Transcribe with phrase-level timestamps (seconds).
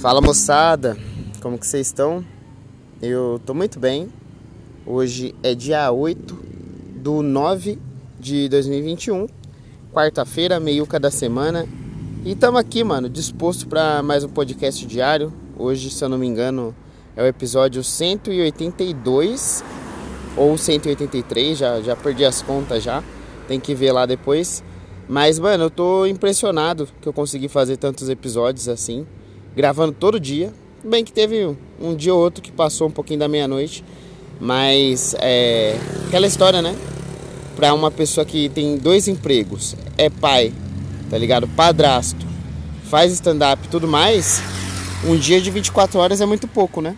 [0.00, 0.96] Fala moçada,
[1.40, 2.24] como que vocês estão?
[3.00, 4.08] Eu tô muito bem.
[4.84, 6.34] Hoje é dia 8
[6.96, 7.78] do 9
[8.18, 9.28] de 2021,
[9.92, 11.68] quarta-feira, meiuca da semana.
[12.24, 15.32] E estamos aqui, mano, disposto para mais um podcast diário.
[15.56, 16.74] Hoje, se eu não me engano,
[17.14, 19.62] é o episódio 182
[20.36, 23.04] ou 183, já, já perdi as contas já.
[23.46, 24.64] Tem que ver lá depois.
[25.08, 29.06] Mas, mano, eu tô impressionado que eu consegui fazer tantos episódios assim
[29.54, 30.52] gravando todo dia.
[30.84, 33.84] Bem que teve um dia ou outro que passou um pouquinho da meia-noite,
[34.40, 35.76] mas é
[36.08, 36.74] aquela história, né?
[37.54, 40.52] Para uma pessoa que tem dois empregos, é pai,
[41.08, 41.46] tá ligado?
[41.48, 42.26] Padrasto,
[42.84, 44.42] faz stand-up e tudo mais,
[45.04, 46.96] um dia de 24 horas é muito pouco, né?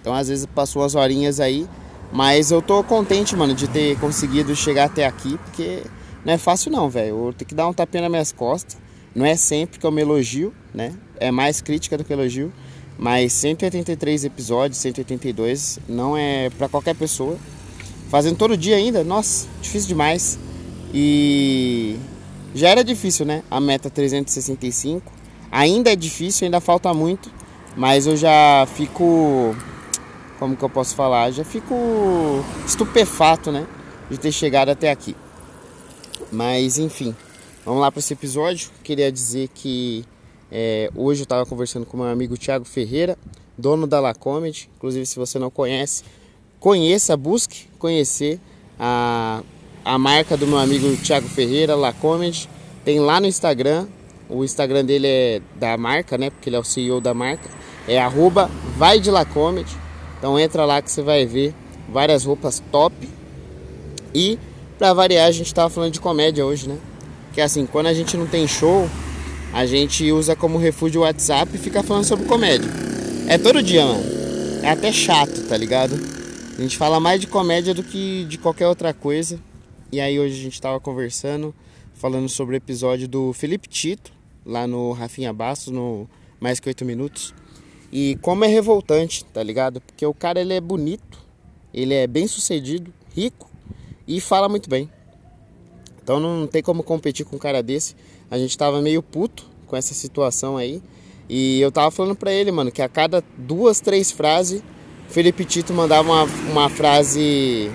[0.00, 1.66] Então às vezes passou umas horinhas aí,
[2.12, 5.84] mas eu tô contente, mano, de ter conseguido chegar até aqui, porque
[6.24, 7.28] não é fácil não, velho.
[7.28, 8.76] Eu tenho que dar um tapinha nas minhas costas.
[9.14, 10.92] Não é sempre que eu me elogio, né?
[11.20, 12.52] É mais crítica do que elogio.
[12.98, 17.36] Mas 183 episódios, 182, não é para qualquer pessoa.
[18.10, 20.38] Fazendo todo dia ainda, nossa, difícil demais.
[20.92, 21.96] E
[22.54, 23.42] já era difícil, né?
[23.50, 25.12] A meta 365.
[25.50, 27.30] Ainda é difícil, ainda falta muito.
[27.76, 29.54] Mas eu já fico.
[30.38, 31.30] Como que eu posso falar?
[31.30, 31.74] Já fico
[32.66, 33.66] estupefato, né?
[34.10, 35.14] De ter chegado até aqui.
[36.32, 37.14] Mas enfim.
[37.64, 38.70] Vamos lá para esse episódio.
[38.82, 40.04] Queria dizer que
[40.50, 43.16] é, hoje eu estava conversando com meu amigo Thiago Ferreira,
[43.56, 44.68] dono da La Comedy.
[44.76, 46.04] Inclusive, se você não conhece,
[46.58, 48.40] conheça, busque conhecer
[48.78, 49.42] a,
[49.84, 52.48] a marca do meu amigo Thiago Ferreira, La Comedy.
[52.84, 53.86] Tem lá no Instagram.
[54.28, 56.30] O Instagram dele é da marca, né?
[56.30, 57.48] Porque ele é o CEO da marca.
[57.86, 59.76] É arroba vai de La Comedy.
[60.18, 61.54] Então entra lá que você vai ver
[61.88, 62.94] várias roupas top.
[64.14, 64.38] E
[64.78, 66.78] para variar, a gente estava falando de comédia hoje, né?
[67.32, 68.88] que assim, quando a gente não tem show,
[69.52, 72.70] a gente usa como refúgio o WhatsApp e fica falando sobre comédia.
[73.28, 74.04] É todo dia, mano.
[74.62, 75.94] É até chato, tá ligado?
[76.56, 79.40] A gente fala mais de comédia do que de qualquer outra coisa.
[79.90, 81.54] E aí hoje a gente tava conversando,
[81.94, 84.12] falando sobre o episódio do Felipe Tito,
[84.44, 86.08] lá no Rafinha Bastos, no
[86.38, 87.34] Mais Que Oito Minutos.
[87.92, 89.80] E como é revoltante, tá ligado?
[89.80, 91.18] Porque o cara ele é bonito,
[91.74, 93.50] ele é bem sucedido, rico
[94.06, 94.88] e fala muito bem.
[96.10, 97.94] Então não tem como competir com um cara desse.
[98.28, 100.82] A gente tava meio puto com essa situação aí.
[101.28, 104.60] E eu tava falando pra ele, mano, que a cada duas, três frases,
[105.08, 107.70] Felipe Tito mandava uma, uma frase.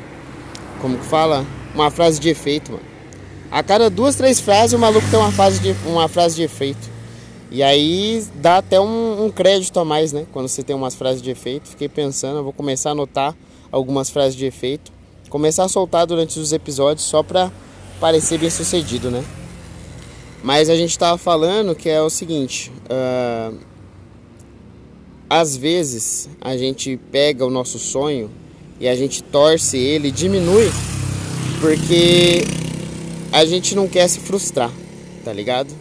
[0.81, 1.46] Como que fala?
[1.73, 2.84] Uma frase de efeito, mano.
[3.50, 6.90] A cada duas, três frases, o maluco tem uma frase de, uma frase de efeito.
[7.50, 10.28] E aí dá até um, um crédito a mais, né?
[10.34, 11.69] Quando você tem umas frases de efeito.
[11.69, 13.34] Fiquei pensando, eu vou começar a anotar
[13.72, 14.91] algumas frases de efeito.
[15.29, 17.50] Começar a soltar durante os episódios só pra
[18.00, 19.24] parecer bem sucedido, né?
[20.44, 23.58] Mas a gente estava falando que é o seguinte: uh,
[25.30, 28.30] às vezes a gente pega o nosso sonho
[28.80, 30.70] e a gente torce ele, diminui,
[31.60, 32.44] porque
[33.32, 34.72] a gente não quer se frustrar,
[35.24, 35.74] tá ligado?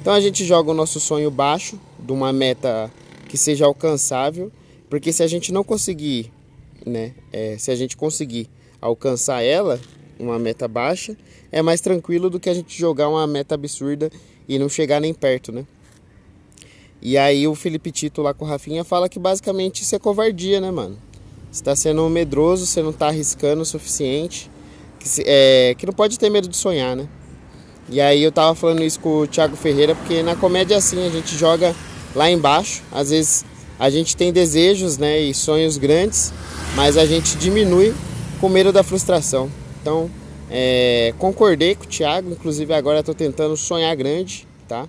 [0.00, 2.90] Então a gente joga o nosso sonho baixo, de uma meta
[3.28, 4.50] que seja alcançável,
[4.88, 6.32] porque se a gente não conseguir,
[6.84, 8.48] né, é, se a gente conseguir
[8.80, 9.78] alcançar ela,
[10.20, 11.16] uma meta baixa,
[11.50, 14.10] é mais tranquilo do que a gente jogar uma meta absurda
[14.48, 15.64] e não chegar nem perto, né?
[17.02, 20.60] E aí o Felipe Tito lá com o Rafinha fala que basicamente isso é covardia,
[20.60, 20.98] né, mano?
[21.50, 24.50] Você tá sendo medroso, você não tá arriscando o suficiente,
[24.98, 27.08] que, se, é, que não pode ter medo de sonhar, né?
[27.88, 31.04] E aí eu tava falando isso com o Thiago Ferreira, porque na comédia é assim,
[31.04, 31.74] a gente joga
[32.14, 33.44] lá embaixo, às vezes
[33.78, 36.32] a gente tem desejos, né, e sonhos grandes,
[36.76, 37.94] mas a gente diminui
[38.40, 39.50] com medo da frustração.
[39.80, 40.10] Então,
[40.50, 44.88] é, concordei com o Thiago, inclusive agora estou tentando sonhar grande, tá?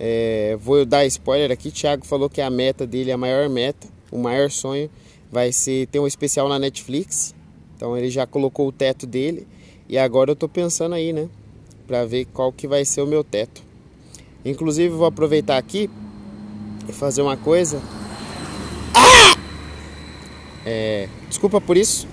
[0.00, 4.18] É, vou dar spoiler aqui, Thiago falou que a meta dele, a maior meta, o
[4.18, 4.90] maior sonho,
[5.30, 7.34] vai ser ter um especial na Netflix.
[7.76, 9.46] Então ele já colocou o teto dele
[9.88, 11.28] e agora eu estou pensando aí, né?
[11.86, 13.62] Para ver qual que vai ser o meu teto.
[14.44, 15.90] Inclusive vou aproveitar aqui
[16.88, 17.80] e fazer uma coisa.
[18.94, 19.36] Ah!
[20.64, 22.08] É, desculpa por isso.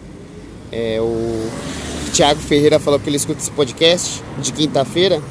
[0.72, 5.22] É, o Thiago Ferreira falou que ele escuta esse podcast de quinta-feira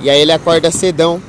[0.00, 1.22] e aí ele acorda cedão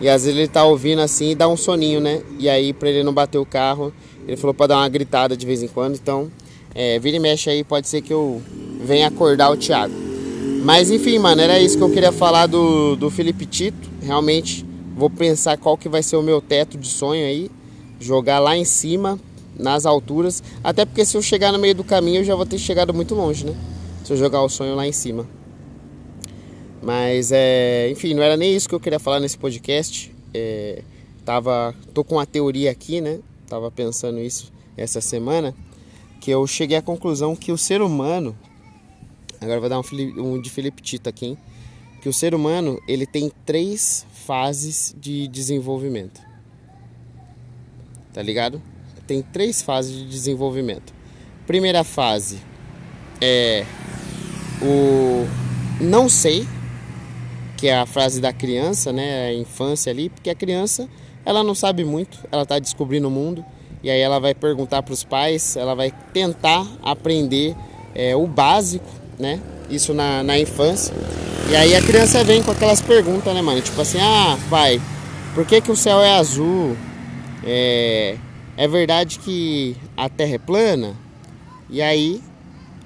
[0.00, 2.20] e às vezes ele tá ouvindo assim e dá um soninho, né?
[2.36, 3.92] E aí para ele não bater o carro,
[4.26, 6.28] ele falou para dar uma gritada de vez em quando, então
[6.74, 8.42] é, vira e mexe aí, pode ser que eu
[8.82, 9.94] venha acordar o Thiago.
[10.64, 13.88] Mas enfim, mano, era isso que eu queria falar do, do Felipe Tito.
[14.02, 14.66] Realmente
[14.96, 17.50] vou pensar qual que vai ser o meu teto de sonho aí.
[18.00, 19.18] Jogar lá em cima,
[19.56, 20.42] nas alturas.
[20.62, 23.14] Até porque se eu chegar no meio do caminho eu já vou ter chegado muito
[23.14, 23.54] longe, né?
[24.04, 25.26] Se eu jogar o sonho lá em cima.
[26.82, 30.14] Mas, é, enfim, não era nem isso que eu queria falar nesse podcast.
[30.32, 30.82] É,
[31.24, 33.20] tava, tô com uma teoria aqui, né?
[33.46, 35.54] Tava pensando isso essa semana,
[36.20, 38.36] que eu cheguei à conclusão que o ser humano,
[39.40, 39.82] agora vou dar um,
[40.16, 41.38] um de Felipe Tito aqui, hein?
[42.00, 46.20] que o ser humano ele tem três fases de desenvolvimento.
[48.12, 48.60] Tá ligado?
[49.06, 50.94] Tem três fases de desenvolvimento.
[51.46, 52.38] Primeira fase
[53.20, 53.66] é
[54.62, 55.26] o
[55.80, 56.46] não sei,
[57.56, 60.88] que é a frase da criança, né, a infância ali, porque a criança,
[61.24, 63.44] ela não sabe muito, ela está descobrindo o mundo,
[63.82, 67.56] e aí ela vai perguntar para os pais, ela vai tentar aprender
[67.94, 69.40] é, o básico, né,
[69.70, 70.94] isso na, na infância,
[71.50, 74.80] e aí a criança vem com aquelas perguntas, né, mano, tipo assim, ah, pai,
[75.34, 76.76] por que que o céu é azul?
[77.44, 78.16] É,
[78.56, 80.94] é verdade que a terra é plana?
[81.68, 82.20] E aí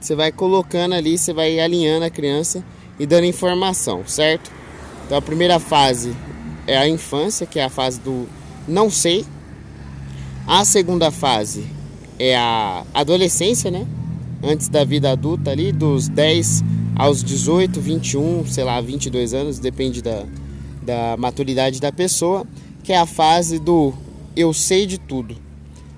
[0.04, 2.62] você vai colocando ali, você vai alinhando a criança
[2.98, 4.52] e dando informação, certo?
[5.06, 6.14] Então a primeira fase
[6.66, 8.28] é a infância, que é a fase do
[8.68, 9.24] não sei.
[10.46, 11.66] A segunda fase
[12.18, 13.86] é a adolescência, né?
[14.42, 16.62] Antes da vida adulta ali, dos 10
[16.96, 20.24] aos 18, 21, sei lá, 22 anos, depende da,
[20.82, 22.46] da maturidade da pessoa,
[22.82, 23.94] que é a fase do
[24.36, 25.34] eu sei de tudo.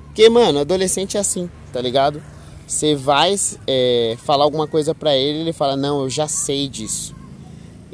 [0.07, 2.23] Porque, mano, adolescente é assim, tá ligado?
[2.67, 3.35] Você vai
[3.67, 7.15] é, falar alguma coisa pra ele, ele fala, não, eu já sei disso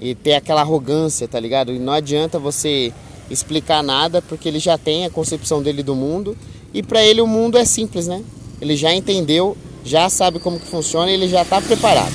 [0.02, 1.72] e ter aquela arrogância, tá ligado?
[1.72, 2.92] E não adianta você
[3.30, 6.36] explicar nada porque ele já tem a concepção dele do mundo
[6.74, 8.20] e para ele o mundo é simples, né?
[8.60, 12.12] Ele já entendeu, já sabe como que funciona e ele já tá preparado.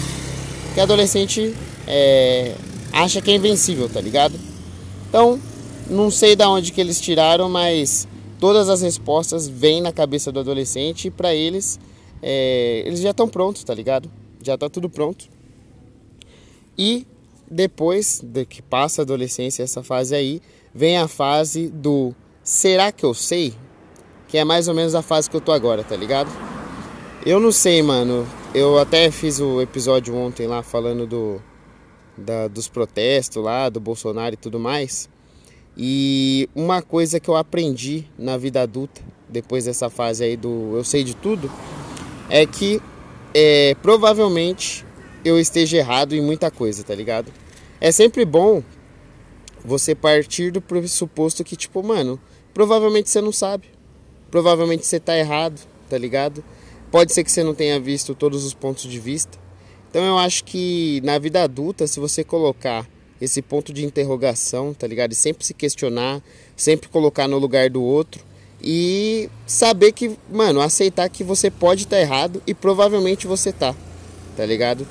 [0.73, 1.55] Que adolescente
[1.87, 2.55] é,
[2.91, 4.35] acha que é invencível, tá ligado?
[5.07, 5.39] Então,
[5.89, 8.05] não sei da onde que eles tiraram, mas
[8.37, 11.79] todas as respostas vêm na cabeça do adolescente e para eles
[12.21, 14.09] é, eles já estão prontos, tá ligado?
[14.41, 15.27] Já tá tudo pronto.
[16.77, 17.05] E
[17.49, 20.41] depois de que passa a adolescência, essa fase aí,
[20.73, 23.53] vem a fase do será que eu sei?
[24.27, 26.29] Que é mais ou menos a fase que eu tô agora, tá ligado?
[27.25, 28.27] Eu não sei, mano.
[28.53, 31.41] Eu até fiz o episódio ontem lá falando do
[32.17, 35.09] da, dos protestos lá, do Bolsonaro e tudo mais.
[35.77, 40.83] E uma coisa que eu aprendi na vida adulta, depois dessa fase aí do eu
[40.83, 41.51] sei de tudo,
[42.29, 42.81] é que
[43.33, 44.85] é, provavelmente
[45.23, 47.31] eu esteja errado em muita coisa, tá ligado?
[47.79, 48.63] É sempre bom
[49.63, 52.19] você partir do pressuposto que, tipo, mano,
[52.53, 53.67] provavelmente você não sabe.
[54.31, 55.59] Provavelmente você tá errado,
[55.89, 56.43] tá ligado?
[56.91, 59.37] Pode ser que você não tenha visto todos os pontos de vista.
[59.89, 62.87] Então eu acho que na vida adulta, se você colocar
[63.19, 65.11] esse ponto de interrogação, tá ligado?
[65.11, 66.21] E sempre se questionar,
[66.55, 68.23] sempre colocar no lugar do outro
[68.61, 73.75] e saber que, mano, aceitar que você pode estar tá errado e provavelmente você tá,
[74.35, 74.87] tá ligado?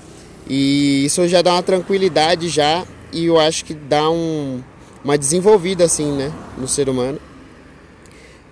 [0.49, 4.63] E isso já dá uma tranquilidade já e eu acho que dá um,
[5.03, 7.21] uma desenvolvida assim, né, no ser humano.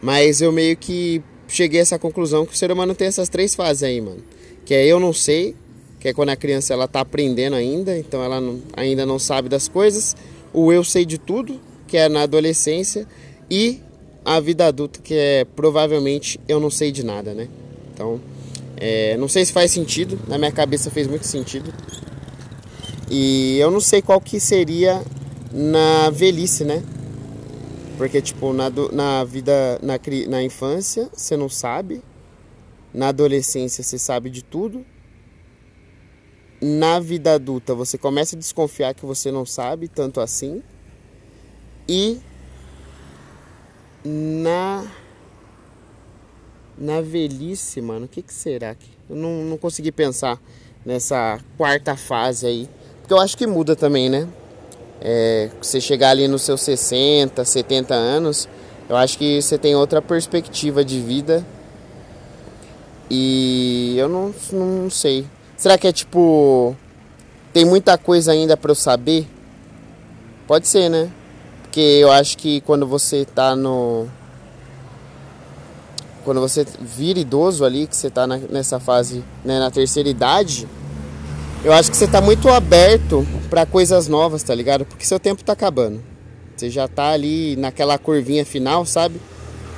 [0.02, 3.54] Mas eu meio que cheguei a essa conclusão que o ser humano tem essas três
[3.54, 4.22] fases aí, mano.
[4.64, 5.54] Que é eu não sei,
[6.00, 9.48] que é quando a criança ela tá aprendendo ainda, então ela não, ainda não sabe
[9.48, 10.16] das coisas.
[10.52, 13.06] O eu sei de tudo, que é na adolescência,
[13.50, 13.80] e
[14.24, 17.48] a vida adulta, que é provavelmente eu não sei de nada, né?
[17.92, 18.20] Então,
[18.76, 21.72] é, não sei se faz sentido, na minha cabeça fez muito sentido.
[23.10, 25.02] E eu não sei qual que seria
[25.52, 26.82] na velhice, né?
[27.96, 29.94] Porque, tipo, na, na vida, na,
[30.28, 32.02] na infância, você não sabe.
[32.92, 34.84] Na adolescência, você sabe de tudo.
[36.60, 40.62] Na vida adulta, você começa a desconfiar que você não sabe tanto assim.
[41.88, 42.18] E
[44.04, 44.84] na
[46.76, 48.90] na velhice, mano, o que, que será que.
[49.08, 50.40] Eu não, não consegui pensar
[50.84, 52.68] nessa quarta fase aí.
[53.00, 54.26] Porque eu acho que muda também, né?
[55.00, 58.48] É, você chegar ali nos seus 60, 70 anos,
[58.88, 61.44] eu acho que você tem outra perspectiva de vida.
[63.10, 65.26] E eu não, não sei.
[65.56, 66.74] Será que é tipo.
[67.52, 69.28] Tem muita coisa ainda para eu saber?
[70.46, 71.10] Pode ser, né?
[71.74, 74.06] Porque eu acho que quando você tá no
[76.22, 80.68] quando você vira idoso ali, que você está nessa fase, né, na terceira idade,
[81.64, 84.84] eu acho que você está muito aberto para coisas novas, tá ligado?
[84.84, 86.00] Porque seu tempo está acabando.
[86.56, 89.20] Você já está ali naquela curvinha final, sabe?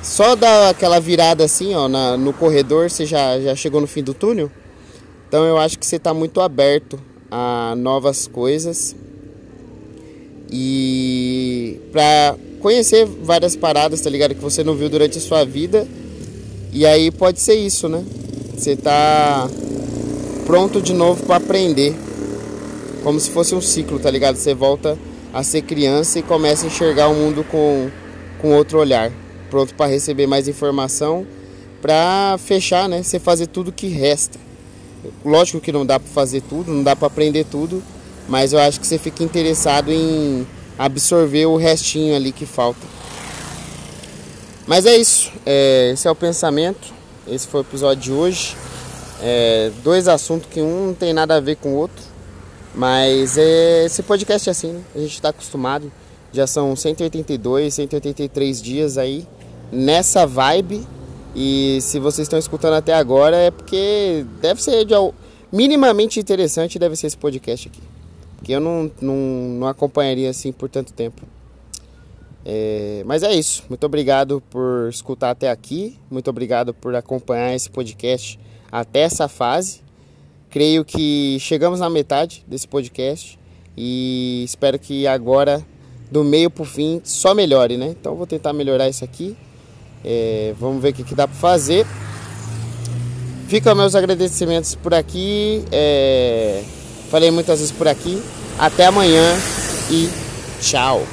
[0.03, 4.03] Só dar aquela virada assim, ó, na, no corredor, você já, já chegou no fim
[4.03, 4.51] do túnel.
[5.27, 6.99] Então eu acho que você está muito aberto
[7.31, 8.95] a novas coisas
[10.51, 14.35] e para conhecer várias paradas, tá ligado?
[14.35, 15.87] Que você não viu durante a sua vida
[16.71, 18.03] e aí pode ser isso, né?
[18.55, 19.49] Você tá
[20.45, 21.95] pronto de novo para aprender.
[23.03, 24.35] Como se fosse um ciclo, tá ligado?
[24.35, 24.97] Você volta
[25.33, 27.89] a ser criança e começa a enxergar o mundo com
[28.39, 29.11] com outro olhar,
[29.49, 31.25] pronto para receber mais informação,
[31.81, 33.01] para fechar, né?
[33.01, 34.39] Você fazer tudo que resta.
[35.23, 37.81] Lógico que não dá para fazer tudo, não dá para aprender tudo,
[38.27, 40.45] mas eu acho que você fica interessado em
[40.77, 42.85] absorver o restinho ali que falta.
[44.67, 46.93] Mas é isso, é, esse é o pensamento,
[47.25, 48.55] esse foi o episódio de hoje.
[49.21, 52.03] É, dois assuntos que um não tem nada a ver com o outro,
[52.75, 54.81] mas é, esse podcast é assim, né?
[54.93, 55.91] a gente está acostumado.
[56.33, 59.25] Já são 182, 183 dias aí
[59.71, 60.85] nessa vibe.
[61.33, 64.93] E se vocês estão escutando até agora é porque deve ser de,
[65.51, 67.96] minimamente interessante, deve ser esse podcast aqui
[68.43, 69.15] que eu não, não,
[69.59, 71.21] não acompanharia assim por tanto tempo.
[72.45, 73.63] É, mas é isso.
[73.67, 75.99] Muito obrigado por escutar até aqui.
[76.09, 78.39] Muito obrigado por acompanhar esse podcast
[78.71, 79.81] até essa fase.
[80.49, 83.37] Creio que chegamos na metade desse podcast
[83.75, 85.61] e espero que agora,
[86.09, 87.87] do meio para o fim, só melhore, né?
[87.87, 89.35] Então vou tentar melhorar isso aqui.
[90.05, 91.85] É, vamos ver o que, que dá para fazer.
[93.49, 95.65] Ficam meus agradecimentos por aqui.
[95.69, 96.63] É,
[97.09, 98.21] falei muitas vezes por aqui.
[98.59, 99.37] Até amanhã
[99.89, 100.09] e
[100.61, 101.05] tchau.